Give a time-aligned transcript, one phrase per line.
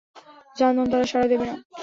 [0.55, 1.55] জানতাম, তারা সাড়া দেবে না।